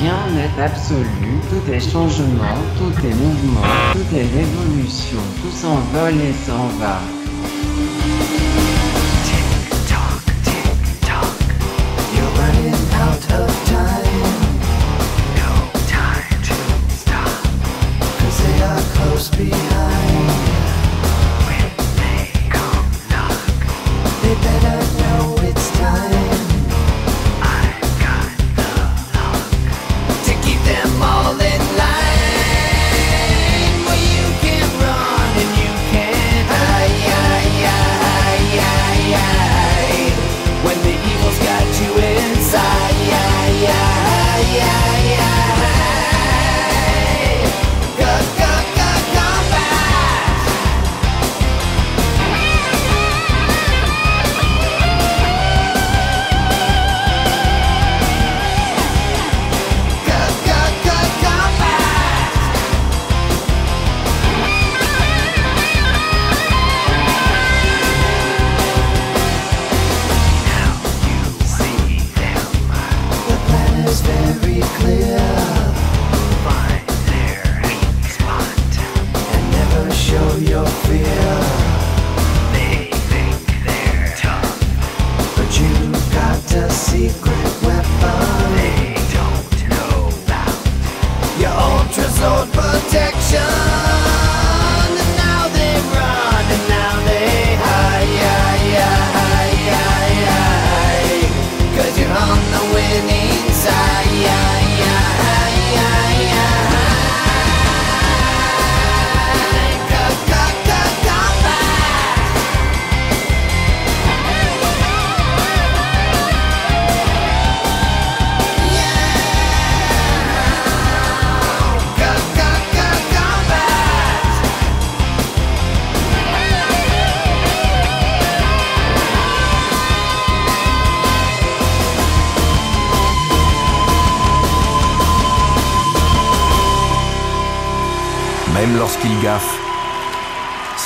[0.00, 1.06] Rien n'est absolu,
[1.48, 3.60] tout est changement, tout est mouvement,
[3.92, 7.00] tout est révolution, tout s'envole et s'en va.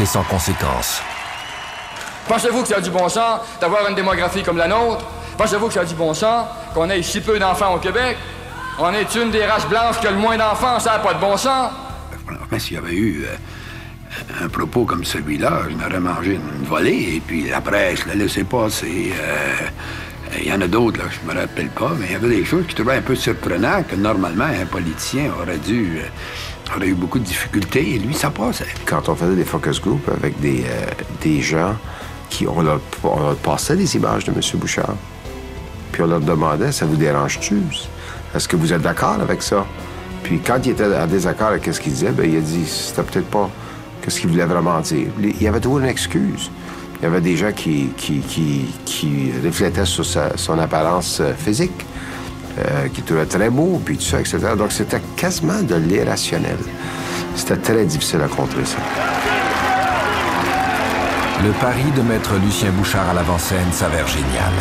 [0.06, 1.00] Sans conséquence.
[2.28, 5.04] Pensez-vous que ça a du bon sens d'avoir une démographie comme la nôtre?
[5.38, 8.16] Pensez-vous que ça a du bon sens qu'on ait si peu d'enfants au Québec?
[8.78, 11.20] On est une des races blanches qui a le moins d'enfants, ça n'a pas de
[11.20, 11.70] bon sens?
[12.58, 17.22] S'il y avait eu euh, un propos comme celui-là, je m'aurais mangé une volée et
[17.24, 19.12] puis la presse l'a laissé passer.
[19.20, 19.54] Euh,
[20.38, 22.44] Il y en a d'autres, là, je me rappelle pas, mais il y avait des
[22.44, 25.98] choses qui trouvaient un peu surprenantes que normalement un politicien aurait dû.
[25.98, 26.08] euh,
[26.74, 28.66] aurait eu beaucoup de difficultés et lui, ça passait.
[28.84, 30.86] Quand on faisait des focus group avec des, euh,
[31.22, 31.74] des gens
[32.28, 34.40] qui, on leur, on passait des images de M.
[34.54, 34.96] Bouchard,
[35.92, 37.62] puis on leur demandait, ça vous dérange-tu?
[38.34, 39.64] Est-ce que vous êtes d'accord avec ça?
[40.22, 43.02] Puis quand il était en désaccord avec ce qu'il disait, ben, il a dit, c'était
[43.02, 43.48] peut-être pas
[44.08, 45.08] ce qu'il voulait vraiment dire.
[45.20, 46.50] Il y avait toujours une excuse.
[47.00, 51.84] Il y avait des gens qui, qui, qui, qui reflétaient sur son apparence euh, physique,
[52.58, 54.38] euh, qui trouvaient très beau, puis tout ça, etc.
[54.56, 56.58] Donc c'était quasiment de l'irrationnel.
[57.34, 58.78] C'était très difficile à contrer ça.
[61.44, 64.52] Le pari de mettre Lucien Bouchard à l'avant-scène s'avère génial.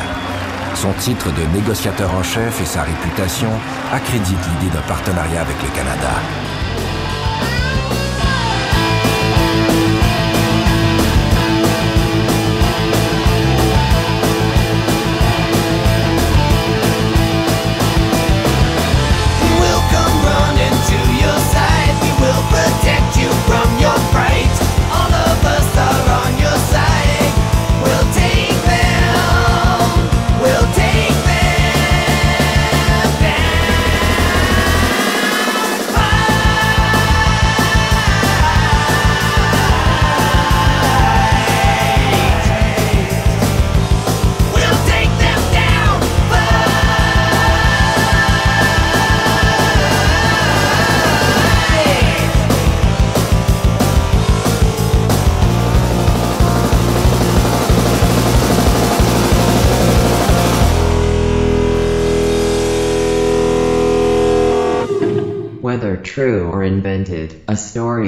[0.75, 3.49] Son titre de négociateur en chef et sa réputation
[3.93, 6.11] accréditent l'idée d'un partenariat avec le Canada.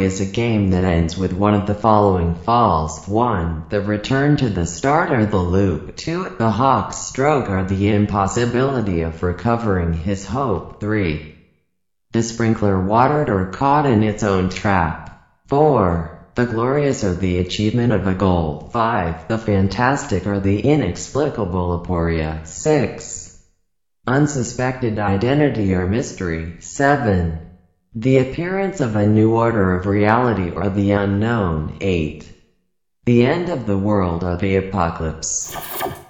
[0.07, 3.05] Is a game that ends with one of the following falls.
[3.07, 3.65] 1.
[3.67, 5.97] The return to the start or the loop.
[5.97, 6.37] 2.
[6.39, 10.79] The hawk's stroke or the impossibility of recovering his hope.
[10.79, 11.35] 3.
[12.13, 15.29] The sprinkler watered or caught in its own trap.
[15.49, 16.29] 4.
[16.35, 18.69] The glorious or the achievement of a goal.
[18.71, 19.27] 5.
[19.27, 22.47] The fantastic or the inexplicable aporia.
[22.47, 23.43] 6.
[24.07, 26.61] Unsuspected identity or mystery.
[26.61, 27.46] 7.
[27.99, 31.75] The appearance of a new order of reality or the unknown.
[31.81, 32.31] 8.
[33.05, 35.57] The end of the world or the apocalypse.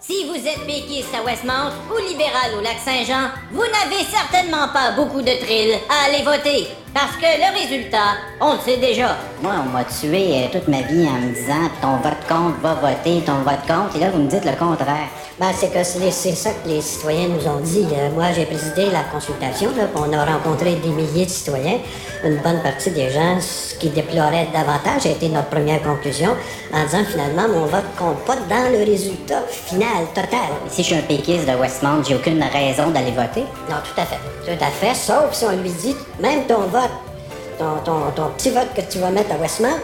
[0.01, 5.21] Si vous êtes péquiste à Westmount ou libéral au Lac-Saint-Jean, vous n'avez certainement pas beaucoup
[5.21, 6.67] de thrill à aller voter.
[6.99, 9.15] Parce que le résultat, on le sait déjà.
[9.43, 12.73] Moi, on m'a tué euh, toute ma vie en me disant ton vote contre va
[12.73, 15.07] voter, ton vote contre, et là, vous me dites le contraire.
[15.39, 17.85] Ben, c'est que c'est c'est ça que les citoyens nous ont dit.
[17.93, 21.77] Euh, moi, j'ai présidé la consultation, là, on a rencontré des milliers de citoyens.
[22.23, 26.31] Une bonne partie des gens, ce qui déploraient davantage, a été notre première conclusion,
[26.73, 30.49] en disant finalement, mon vote compte pas dans le résultat final, total.
[30.67, 33.45] Si je suis un péquiste de Westmount, j'ai aucune raison d'aller voter?
[33.69, 34.17] Non, tout à fait.
[34.47, 36.86] Tout à fait, sauf si on lui dit, même ton vote,
[37.57, 39.79] ton, ton, ton petit vote que tu vas mettre à Westmount,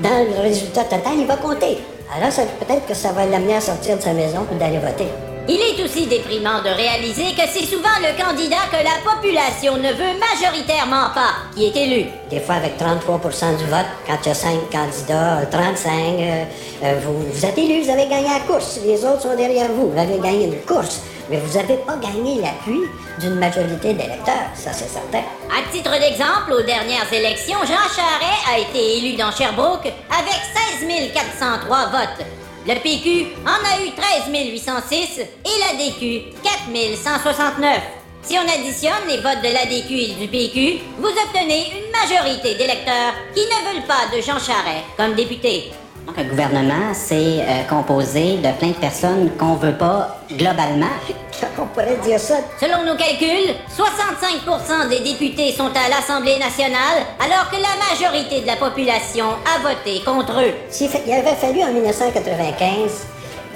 [0.00, 1.78] dans le résultat total, il va compter.
[2.14, 5.08] Alors, peut-être que ça va l'amener à sortir de sa maison pour d'aller voter.
[5.48, 9.92] Il est aussi déprimant de réaliser que c'est souvent le candidat que la population ne
[9.92, 12.06] veut majoritairement pas qui est élu.
[12.30, 16.44] Des fois, avec 33% du vote, quand il y a 5 candidats, euh, 35, euh,
[16.84, 18.78] euh, vous, vous êtes élu, vous avez gagné la course.
[18.84, 19.90] Les autres sont derrière vous.
[19.90, 21.00] Vous avez gagné une course.
[21.30, 22.80] Mais vous n'avez pas gagné l'appui
[23.20, 25.22] d'une majorité d'électeurs, ça c'est certain.
[25.50, 30.40] À titre d'exemple, aux dernières élections, Jean Charest a été élu dans Sherbrooke avec
[30.80, 32.26] 16 403 votes.
[32.66, 35.24] Le PQ en a eu 13 806 et
[35.60, 37.80] la DQ 4 169.
[38.22, 42.54] Si on additionne les votes de la DQ et du PQ, vous obtenez une majorité
[42.54, 45.72] d'électeurs qui ne veulent pas de Jean Charest comme député.
[46.06, 50.86] Donc, un gouvernement, c'est euh, composé de plein de personnes qu'on veut pas globalement.
[51.58, 52.36] On pourrait dire ça.
[52.60, 58.46] Selon nos calculs, 65% des députés sont à l'Assemblée nationale, alors que la majorité de
[58.46, 60.52] la population a voté contre eux.
[60.70, 63.06] S'il il avait fallu en 1995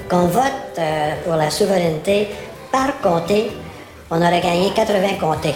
[0.09, 0.43] qu'on vote
[0.79, 2.29] euh, pour la souveraineté
[2.71, 3.51] par comté,
[4.11, 5.55] on aurait gagné 80 comtés.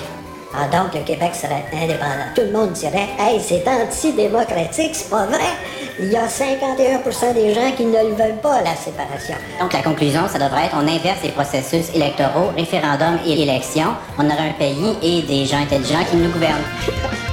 [0.52, 2.34] Ah, donc le Québec serait indépendant.
[2.34, 5.38] Tout le monde dirait Hey, c'est antidémocratique, c'est pas vrai.
[6.02, 9.34] Il y a 51% des gens qui ne le veulent pas, la séparation.
[9.60, 13.94] Donc, la conclusion, ça devrait être on inverse les processus électoraux, référendum et élection.
[14.18, 17.29] On aura un pays et des gens intelligents qui nous gouvernent.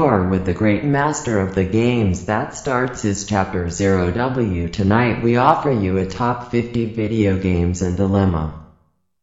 [0.00, 4.72] With the great master of the games that starts his chapter 0W.
[4.72, 8.64] Tonight we offer you a top 50 video games and dilemma.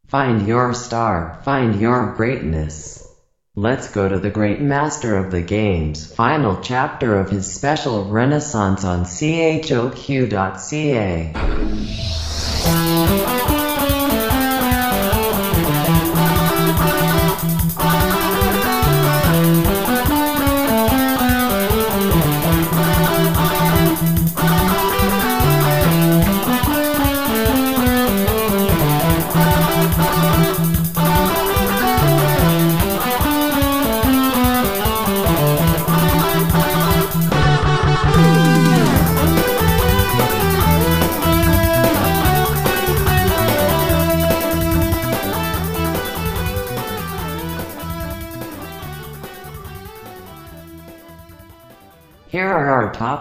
[0.05, 3.03] Find your star, find your greatness.
[3.55, 8.85] Let's go to the great master of the games, final chapter of his special renaissance
[8.85, 9.73] on choq.ca.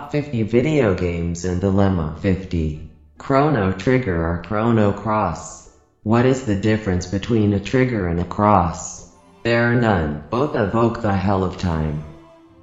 [0.06, 2.88] top 50 video games and dilemma 50.
[3.18, 5.68] Chrono Trigger or Chrono Cross.
[6.04, 9.10] What is the difference between a trigger and a cross?
[9.42, 12.04] There are none, both evoke the hell of time.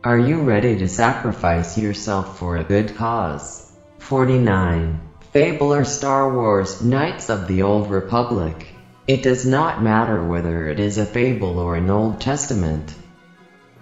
[0.06, 3.70] Are you ready to sacrifice yourself for a good cause?
[3.98, 5.02] 49.
[5.34, 8.68] Fable or Star Wars Knights of the Old Republic.
[9.06, 12.96] It does not matter whether it is a fable or an Old Testament.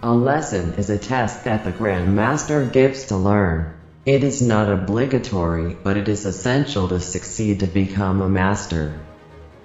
[0.04, 3.72] A lesson is a test that the Grand Master gives to learn.
[4.04, 8.96] It is not obligatory, but it is essential to succeed to become a master.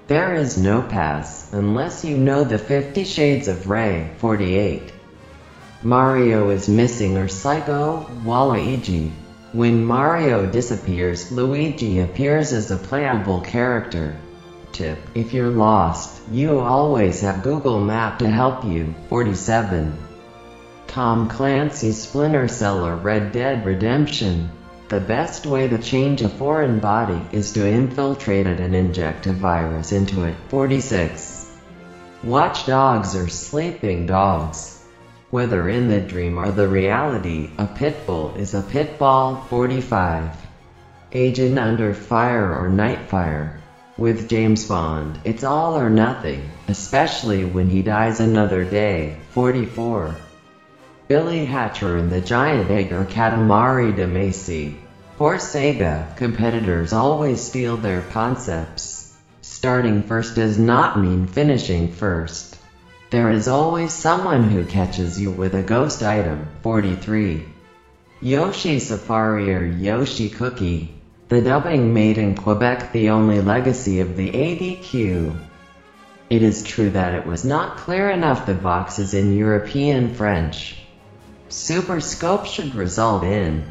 [0.08, 4.92] There is no pass, unless you know the Fifty Shades of Ray, 48.
[5.82, 9.12] Mario is missing or psycho, Waluigi.
[9.54, 14.14] When Mario disappears, Luigi appears as a playable character.
[14.72, 20.05] Tip, if you're lost, you always have Google Map to help you, 47.
[20.96, 24.48] Tom Clancy's Splinter Cell or Red Dead Redemption.
[24.88, 29.34] The best way to change a foreign body is to infiltrate it and inject a
[29.34, 30.34] virus into it.
[30.48, 31.52] 46.
[32.24, 34.82] Watch dogs or sleeping dogs.
[35.28, 39.44] Whether in the dream or the reality, a pit bull is a pit ball.
[39.50, 40.30] 45.
[41.12, 43.58] Agent Under Fire or Nightfire.
[43.98, 49.18] With James Bond, it's all or nothing, especially when he dies another day.
[49.32, 50.16] 44.
[51.08, 54.74] Billy Hatcher and the Giant Egg or Katamari Damacy.
[55.16, 59.14] For Sega, competitors always steal their concepts.
[59.40, 62.58] Starting first does not mean finishing first.
[63.10, 66.48] There is always someone who catches you with a ghost item.
[66.62, 67.44] 43.
[68.20, 70.92] Yoshi Safari or Yoshi Cookie.
[71.28, 75.36] The dubbing made in Quebec the only legacy of the ADQ.
[76.30, 80.82] It is true that it was not clear enough the boxes in European French.
[81.48, 83.64] Super Scope should result in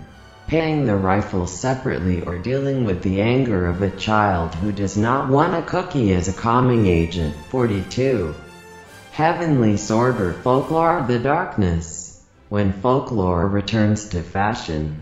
[0.48, 5.30] paying the rifle separately or dealing with the anger of a child who does not
[5.30, 7.36] want a cookie as a calming agent.
[7.50, 8.34] 42.
[9.12, 12.22] Heavenly Sword or Folklore of the Darkness.
[12.48, 15.02] When folklore returns to fashion,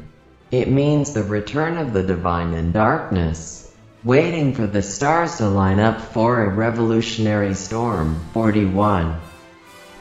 [0.50, 3.72] it means the return of the divine in darkness.
[4.04, 8.20] Waiting for the stars to line up for a revolutionary storm.
[8.34, 9.20] 41.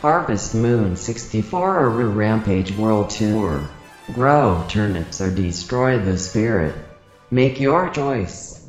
[0.03, 3.69] Harvest Moon 64 or Rampage World Tour.
[4.13, 6.75] Grow turnips or destroy the spirit.
[7.31, 8.67] Make your choice.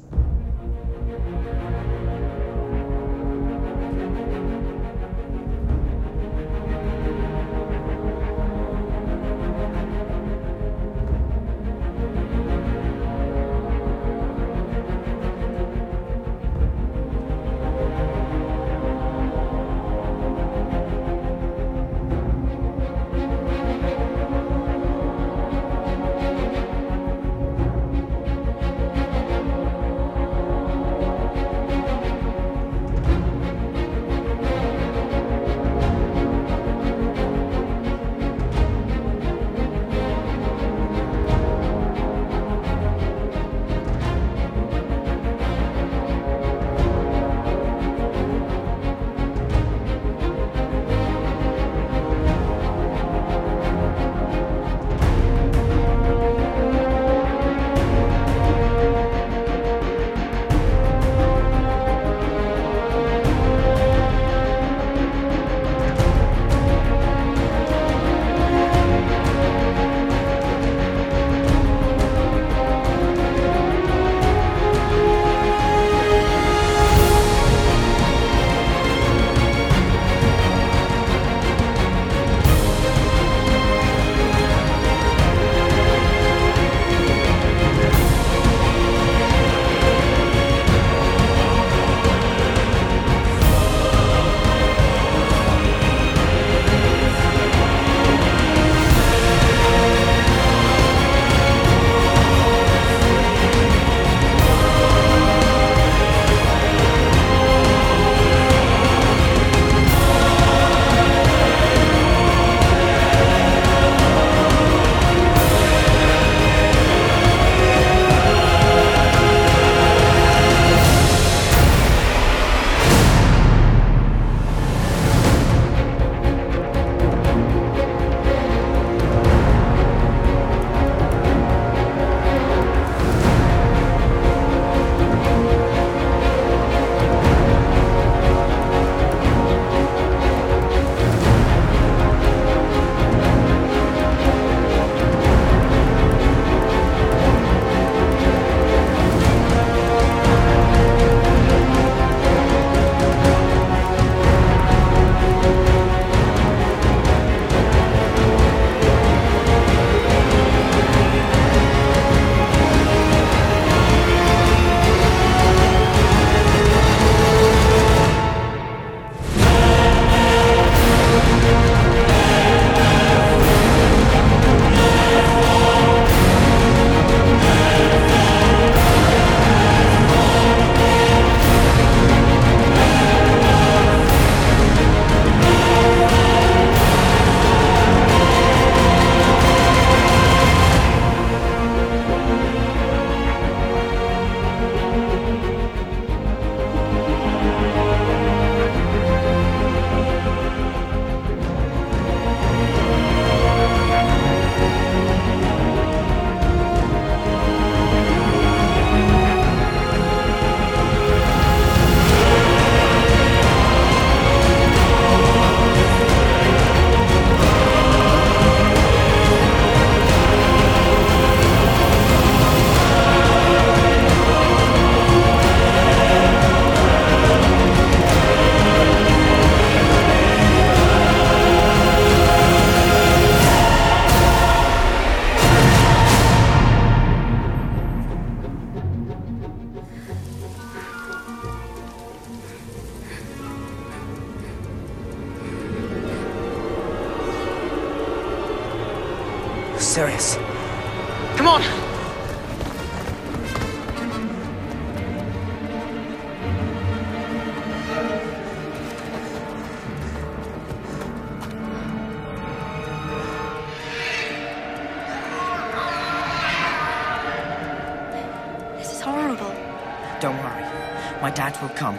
[271.61, 271.97] Will come.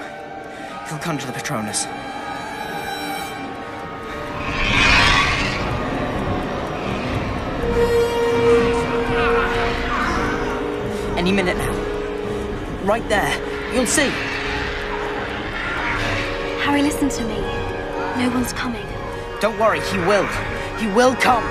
[0.89, 1.87] He'll come to the Patronus.
[11.17, 11.73] Any minute now.
[12.85, 13.73] Right there.
[13.73, 14.11] You'll see.
[16.61, 17.41] Harry, listen to me.
[18.23, 18.87] No one's coming.
[19.41, 20.27] Don't worry, he will.
[20.79, 21.45] He will come.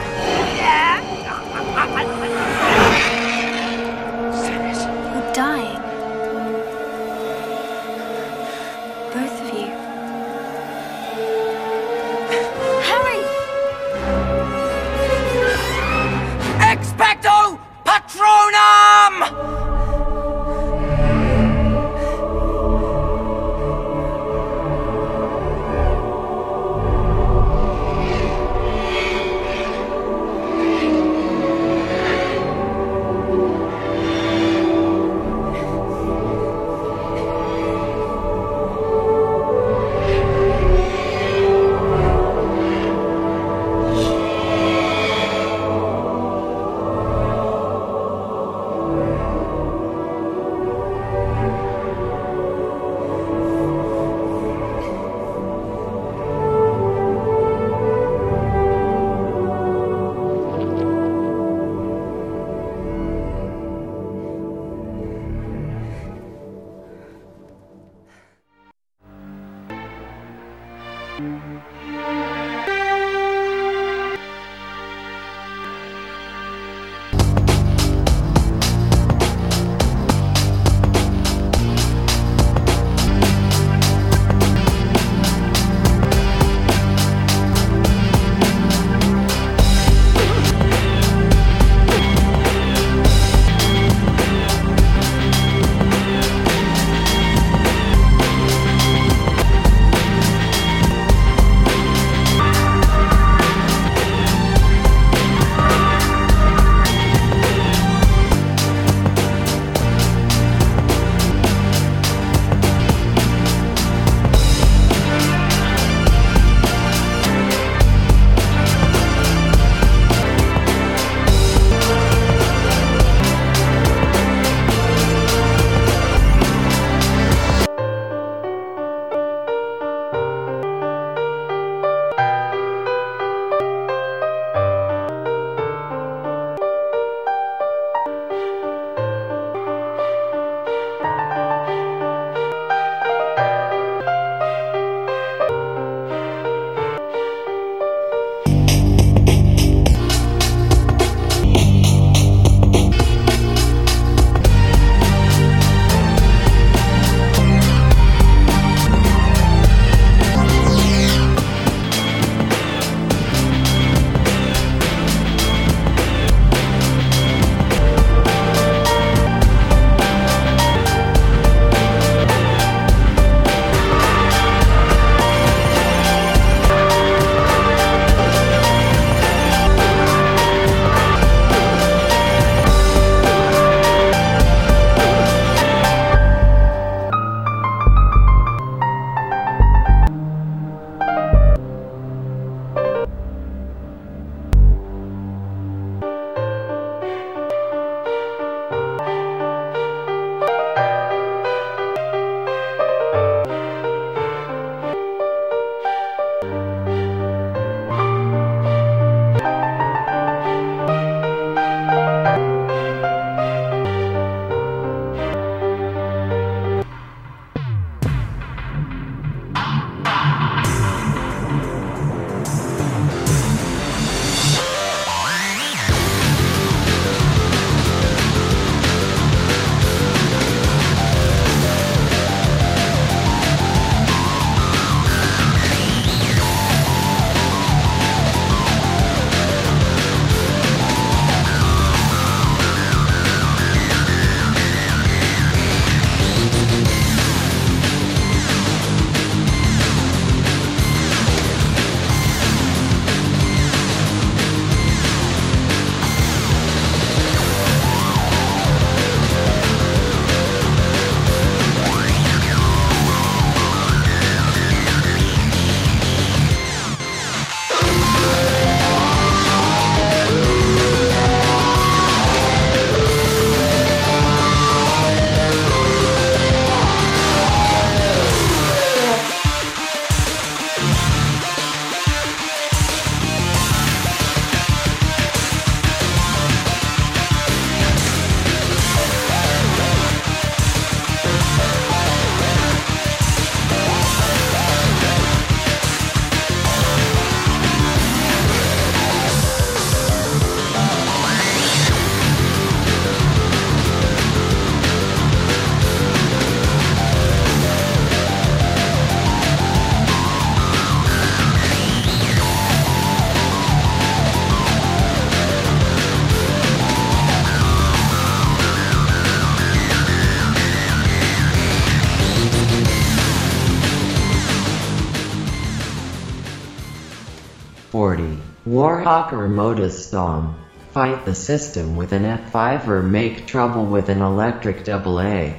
[329.04, 330.54] Warhawk or MotorStorm.
[330.94, 335.56] Fight the system with an F5 or make trouble with an electric AA.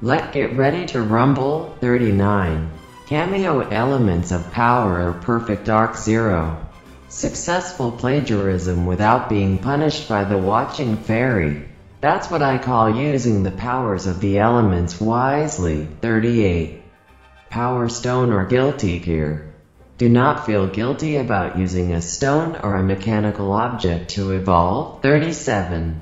[0.00, 2.70] Let Get Ready to Rumble 39.
[3.08, 6.64] Kameo elements of power or Perfect Dark Zero.
[7.08, 11.68] Successful plagiarism without being punished by the watching fairy.
[12.00, 15.88] That's what I call using the powers of the elements wisely.
[16.02, 16.82] 38.
[17.48, 19.49] Power Stone or Guilty Gear.
[20.00, 25.02] Do not feel guilty about using a stone or a mechanical object to evolve.
[25.02, 26.00] 37.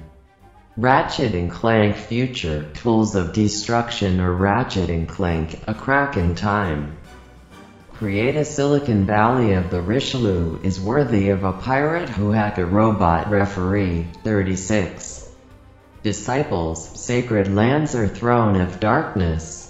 [0.77, 6.97] Ratchet and Clank Future Tools of Destruction or Ratchet and Clank A Crack in Time.
[7.95, 12.67] Create a Silicon Valley of the Richelieu is worthy of a pirate who hacked a
[12.67, 14.07] robot referee.
[14.23, 15.29] 36.
[16.05, 19.68] Disciples, Sacred Lands or Throne of Darkness.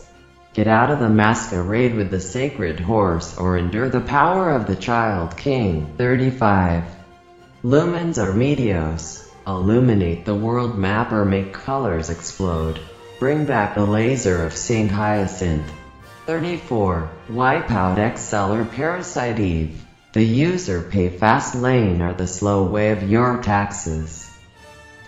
[0.58, 4.74] Get out of the masquerade with the sacred horse or endure the power of the
[4.74, 5.94] child king.
[5.96, 6.82] 35.
[7.62, 9.24] Lumines or Meteos.
[9.46, 12.80] Illuminate the world map or make colors explode.
[13.20, 14.90] Bring back the laser of St.
[14.90, 15.70] Hyacinth.
[16.26, 17.08] 34.
[17.30, 19.86] Wipe out XL or Parasite Eve.
[20.12, 24.28] The user pay fast lane or the slow way of your taxes.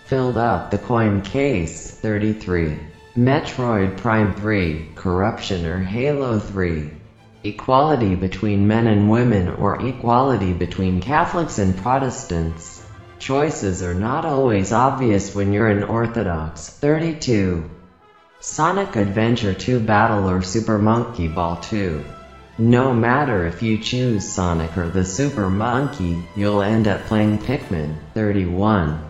[0.07, 1.91] Filled up the coin case.
[1.91, 2.89] 33.
[3.16, 6.88] Metroid Prime 3, Corruption or Halo 3.
[7.42, 12.81] Equality between men and women or equality between Catholics and Protestants.
[13.18, 16.68] Choices are not always obvious when you're an Orthodox.
[16.68, 17.68] 32.
[18.38, 22.05] Sonic Adventure 2 Battle or Super Monkey Ball 2.
[22.59, 27.96] No matter if you choose Sonic or the Super Monkey, you'll end up playing Pikmin.
[28.14, 29.03] 31.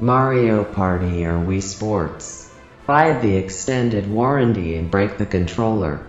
[0.00, 2.49] Mario Party or Wii Sports.
[2.90, 6.04] Buy the extended warranty and break the controller.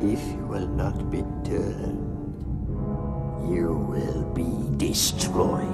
[0.00, 2.00] If you will not be turned,
[3.44, 5.68] you will be destroyed.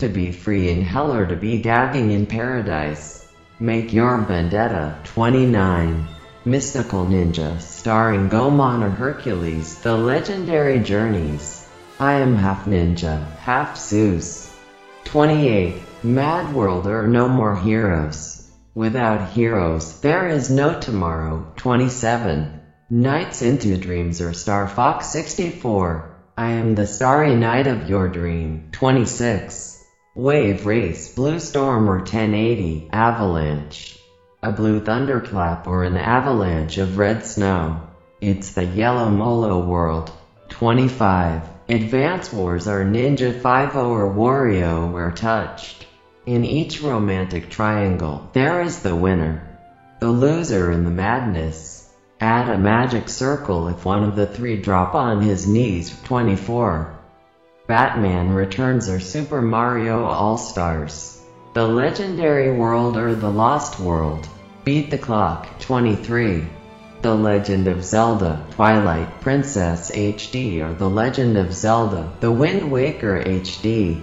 [0.00, 3.28] To be free in hell or to be gagging in paradise.
[3.58, 6.08] Make your vendetta 29.
[6.46, 11.68] Mystical Ninja starring Goemon or Hercules, The Legendary Journeys.
[11.98, 14.50] I am half ninja, half Zeus.
[15.04, 15.74] 28.
[16.02, 18.50] Mad World or No More Heroes.
[18.74, 21.52] Without heroes, there is no tomorrow.
[21.56, 22.58] 27.
[22.88, 26.16] Nights into Dreams or Star Fox 64.
[26.38, 28.70] I am the starry night of your dream.
[28.72, 29.69] 26.
[30.16, 33.96] Wave Race, Blue Storm or 1080, Avalanche.
[34.42, 37.82] A blue thunderclap or an avalanche of red snow.
[38.20, 40.10] It's the Yellow Molo world.
[40.48, 41.42] 25.
[41.68, 45.86] Advance Wars are Ninja 5 or WarioWare touched.
[46.26, 49.46] In each romantic triangle, there is the winner.
[50.00, 51.88] The loser in the madness.
[52.20, 55.96] Add a magic circle if one of the three drop on his knees.
[56.02, 56.99] 24.
[57.70, 61.22] Batman Returns or Super Mario All-Stars.
[61.54, 64.26] The Legendary World or The Lost World.
[64.64, 65.46] Beat the Clock.
[65.60, 66.48] 23.
[67.02, 73.22] The Legend of Zelda Twilight Princess HD or The Legend of Zelda The Wind Waker
[73.22, 74.02] HD.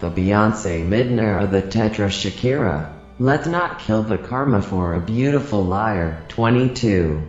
[0.00, 2.92] The Beyonce Midnight or the Tetra Shakira.
[3.18, 6.22] Let's not kill the karma for a beautiful liar.
[6.28, 7.22] 22.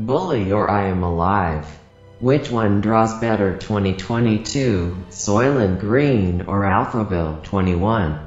[0.00, 1.79] Bully or I am alive.
[2.20, 8.20] Which one draws better 2022, Soylent Green or Alphaville 21?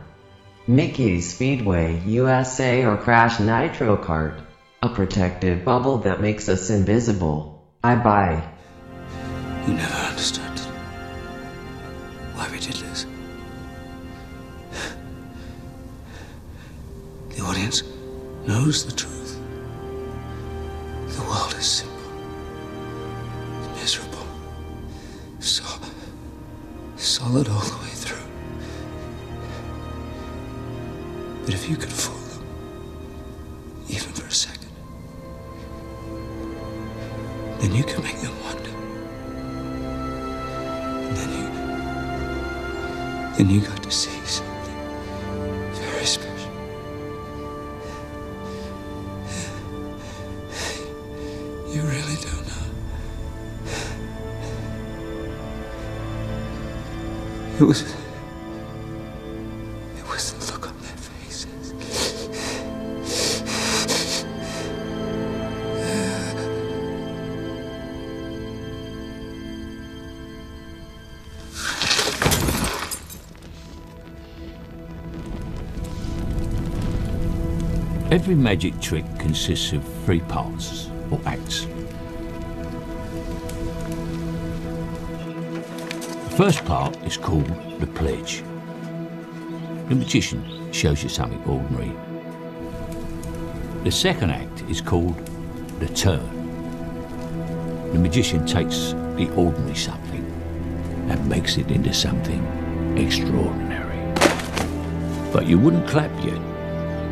[0.65, 4.41] Mickey's Speedway USA or Crash Nitro Kart?
[4.81, 7.63] A protective bubble that makes us invisible.
[7.83, 8.43] I buy.
[9.67, 10.59] You never understood
[12.33, 13.05] why we did this.
[17.29, 17.83] The audience
[18.47, 19.39] knows the truth.
[21.15, 21.92] The world is simple,
[25.43, 25.65] so
[26.95, 28.17] solid all the way through.
[31.43, 32.45] But if you could fool them,
[33.89, 34.71] even for a second,
[37.59, 38.69] then you can make them wonder.
[41.07, 41.49] And then you,
[43.37, 44.52] then you got to see something
[57.59, 57.83] It was.
[59.95, 61.73] It was the look on their faces.
[78.11, 81.67] Every magic trick consists of three parts, or acts.
[86.43, 87.47] First part is called
[87.79, 88.43] the pledge.
[89.87, 91.93] The magician shows you something ordinary.
[93.85, 95.15] The second act is called
[95.79, 96.27] the turn.
[97.93, 100.25] The magician takes the ordinary something
[101.09, 102.43] and makes it into something
[102.97, 104.01] extraordinary.
[105.31, 106.41] But you wouldn't clap yet,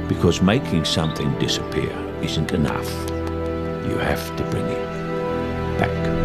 [0.09, 2.91] because making something disappear isn't enough.
[3.87, 6.20] You have to bring it back.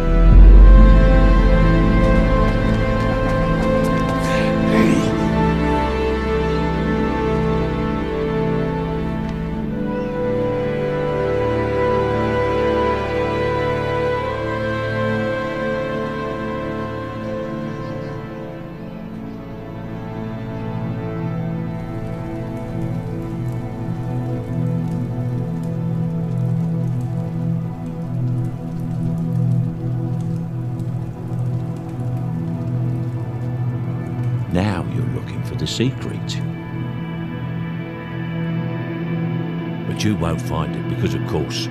[41.27, 41.65] Of course,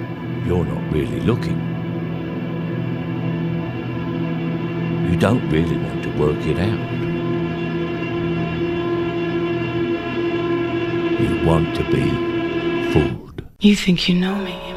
[0.44, 1.58] you're not really looking.
[5.10, 6.90] You don't really want to work it out.
[11.20, 13.42] You want to be fooled.
[13.60, 14.75] You think you know me?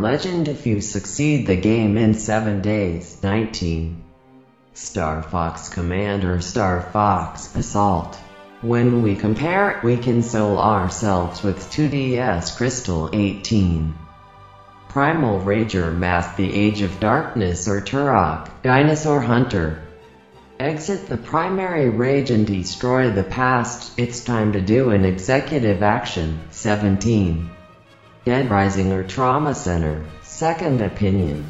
[0.00, 3.18] Legend if you succeed the game in 7 days.
[3.22, 4.02] 19.
[4.74, 8.16] Star Fox Commander Star Fox Assault.
[8.60, 13.94] When we compare we console ourselves with 2DS Crystal 18.
[14.88, 19.82] Primal Rager Math The Age of Darkness or Turok Dinosaur Hunter.
[20.58, 23.98] Exit the primary rage and destroy the past.
[23.98, 26.40] It's time to do an executive action.
[26.50, 27.50] 17.
[28.28, 30.04] Dead Rising or Trauma Center.
[30.20, 31.46] Second Opinion.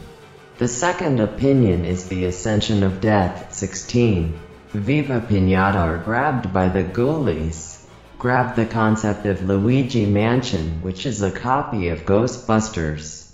[0.59, 3.53] The second opinion is the ascension of death.
[3.53, 4.39] 16.
[4.69, 7.85] Viva Pinata or grabbed by the ghoulies.
[8.17, 13.29] Grab the concept of Luigi Mansion, which is a copy of Ghostbusters.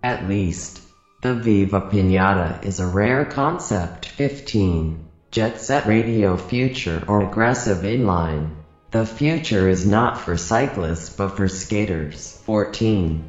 [0.00, 0.80] At least.
[1.22, 4.06] The Viva Pinata is a rare concept.
[4.06, 5.04] 15.
[5.32, 8.57] Jet Set Radio Future or Aggressive Inline.
[8.90, 12.40] The future is not for cyclists but for skaters.
[12.46, 13.22] 14.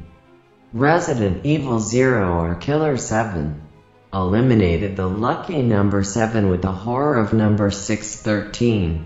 [0.72, 3.60] Resident Evil 0 or Killer 7.
[4.10, 9.04] Eliminated the lucky number 7 with the horror of number 613.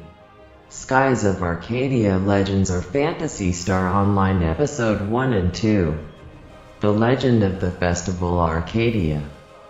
[0.68, 5.98] Skies of Arcadia Legends or Phantasy Star Online Episode 1 and 2.
[6.78, 9.24] The Legend of the Festival Arcadia.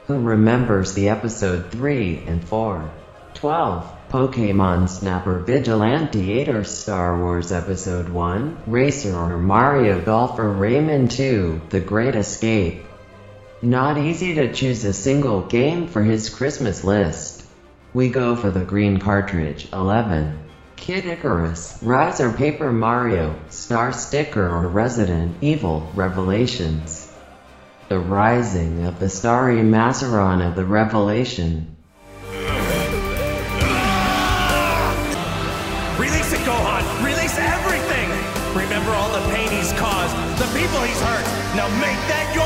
[0.06, 2.90] Who remembers the episode 3 and 4?
[3.32, 3.93] 12.
[4.14, 11.10] Pokemon Snapper Vigilante 8 or Star Wars Episode 1, Racer or Mario Golf or Rayman
[11.10, 12.84] 2, The Great Escape.
[13.60, 17.44] Not easy to choose a single game for his Christmas list.
[17.92, 20.38] We go for the green cartridge, 11.
[20.76, 27.12] Kid Icarus, Rise or Paper Mario, Star Sticker or Resident Evil, Revelations.
[27.88, 31.73] The Rising of the Starry Mazaron of the Revelation.
[41.64, 42.43] Now make that your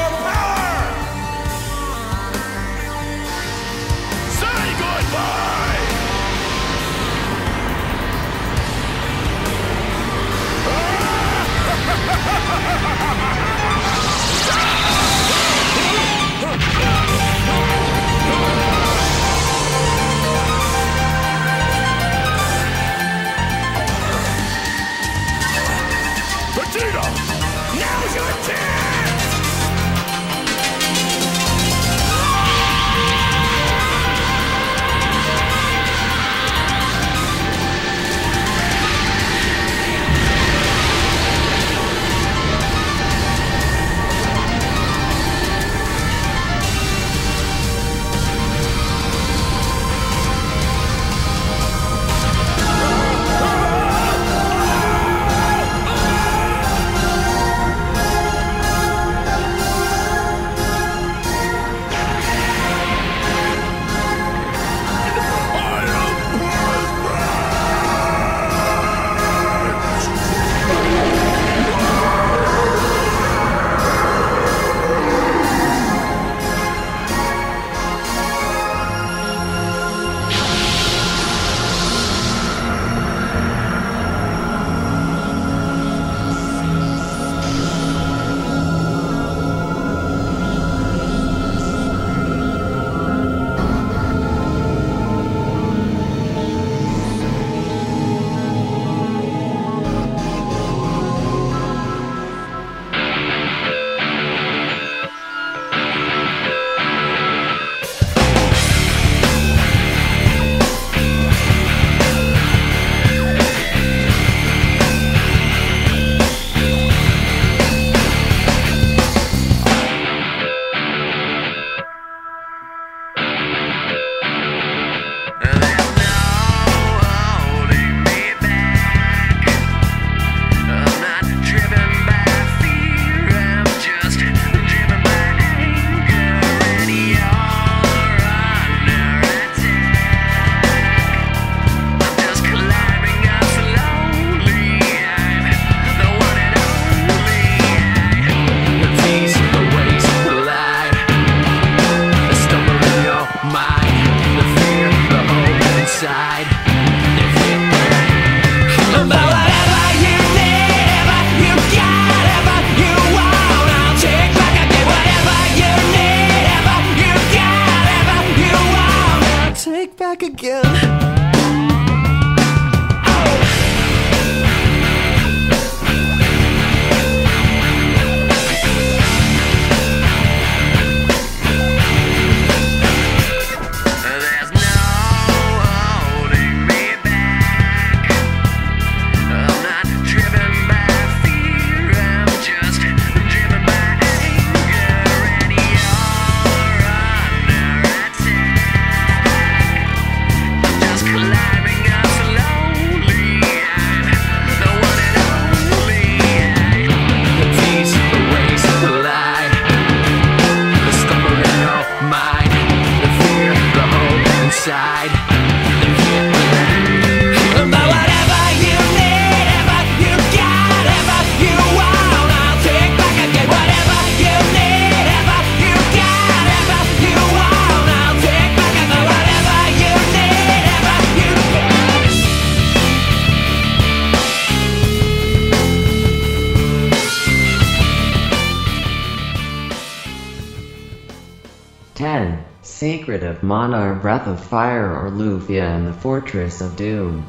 [244.08, 247.26] Breath of Fire or Lufia and the Fortress of Doom.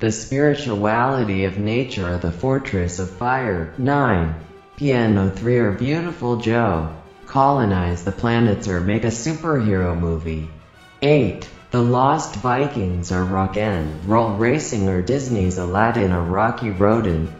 [0.00, 3.72] The spirituality of nature or the Fortress of Fire.
[3.78, 4.34] 9.
[4.76, 6.88] Piano 3 or Viewtiful Joe.
[7.26, 10.50] Colonize the planets or make a superhero movie.
[11.02, 11.48] 8.
[11.70, 17.30] The Lost Vikings or Rock and Roll Racing or Disney's Aladdin or Rocky Rodent.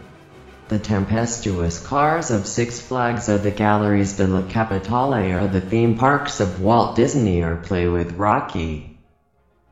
[0.73, 5.99] The tempestuous cars of Six Flags are the galleries de la Capitale or the theme
[5.99, 8.99] parks of Walt Disney or Play with Rocky.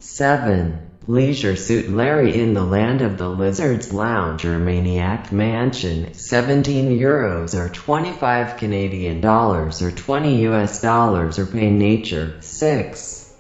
[0.01, 0.78] 7.
[1.07, 7.59] Leisure Suit Larry in the Land of the Lizards Lounge or Maniac Mansion 17 euros
[7.59, 13.34] or 25 Canadian dollars or 20 US dollars or Pay Nature 6.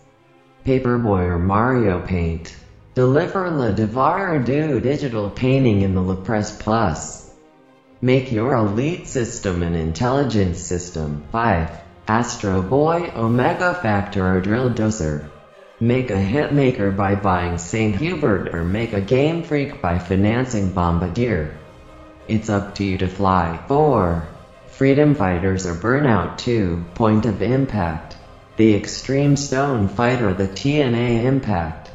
[0.64, 2.56] Paperboy or Mario Paint.
[2.94, 7.19] Deliver Le Devoir Do digital painting in the La Presse Plus.
[8.02, 11.22] Make your elite system an intelligence system.
[11.32, 11.70] 5.
[12.08, 15.28] Astro Boy Omega Factor or Drill Dozer.
[15.80, 17.94] Make a hitmaker by buying St.
[17.96, 21.58] Hubert or make a game freak by financing Bombardier.
[22.26, 23.60] It's up to you to fly.
[23.68, 24.26] 4.
[24.68, 26.82] Freedom Fighters or Burnout 2.
[26.94, 28.16] Point of Impact.
[28.56, 31.90] The Extreme Stone Fighter the TNA Impact.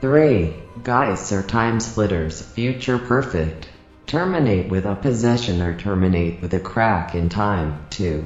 [0.00, 0.54] 3.
[0.82, 3.68] Geist or Time Splitters Future Perfect.
[4.06, 7.86] Terminate with a possession or terminate with a crack in time.
[7.90, 8.24] 2.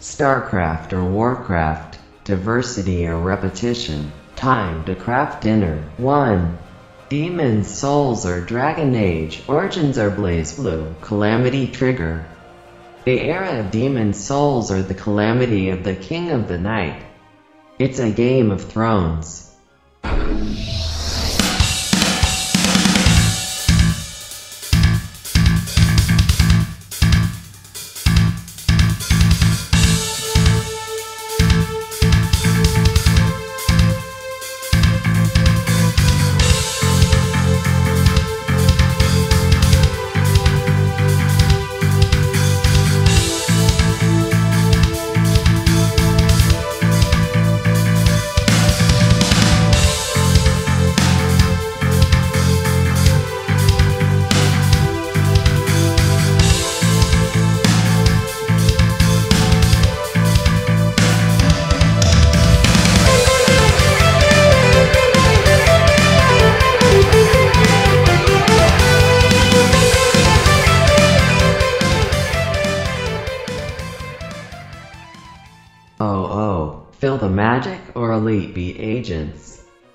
[0.00, 1.98] StarCraft or Warcraft.
[2.24, 4.12] Diversity or repetition.
[4.36, 5.84] Time to craft dinner.
[5.98, 6.58] 1.
[7.08, 9.42] Demon's Souls or Dragon Age.
[9.46, 11.00] Origins or BlazBlue.
[11.00, 12.24] Calamity Trigger.
[13.04, 17.02] The era of Demon's Souls or the calamity of the King of the Night.
[17.78, 19.54] It's a Game of Thrones.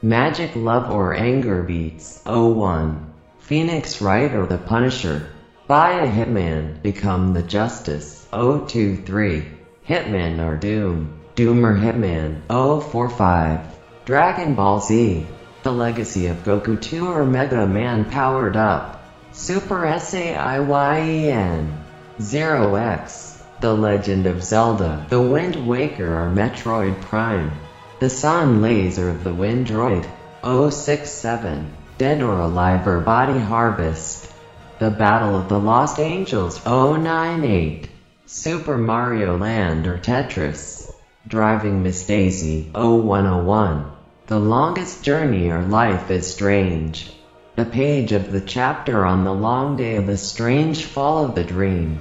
[0.09, 2.23] Magic love or anger beats.
[2.25, 3.13] 01.
[3.37, 5.29] Phoenix Wright or the Punisher.
[5.67, 8.27] Buy a Hitman, become the Justice.
[8.31, 9.45] 023.
[9.87, 11.13] Hitman or Doom.
[11.35, 12.41] Doom or Hitman.
[12.47, 13.59] 045.
[14.05, 15.27] Dragon Ball Z.
[15.61, 19.03] The Legacy of Goku 2 or Mega Man powered up.
[19.31, 21.71] Super SAIYAN.
[22.19, 23.41] 0x.
[23.61, 27.51] The Legend of Zelda, The Wind Waker or Metroid Prime.
[27.99, 30.05] The Sun Laser of the Windroid.
[30.41, 31.69] 067.
[31.97, 34.31] Dead or Alive or Body Harvest.
[34.79, 36.65] The Battle of the Lost Angels.
[36.65, 37.89] 098.
[38.25, 40.89] Super Mario Land or Tetris.
[41.27, 42.69] Driving Miss Daisy.
[42.73, 43.91] 0101.
[44.27, 47.11] The Longest Journey or Life is Strange.
[47.57, 51.43] The page of the chapter on the long day of the strange fall of the
[51.43, 51.99] dream.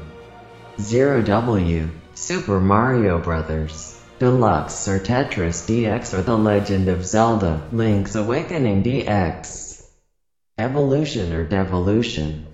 [0.76, 3.97] 0W, Super Mario Bros.
[4.18, 9.86] Deluxe or Tetris DX or The Legend of Zelda, Link's Awakening DX.
[10.58, 12.47] Evolution or Devolution.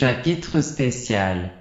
[0.00, 1.59] Chapitre spécial.